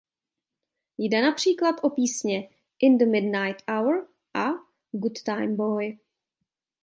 Jde 0.97 1.21
například 1.21 1.75
o 1.83 1.89
písně 1.89 2.49
„In 2.79 2.97
the 2.97 3.05
Midnight 3.05 3.63
Hour“ 3.71 4.07
a 4.33 4.45
„Good 4.91 5.23
Time 5.25 5.55
Boy“. 5.55 5.97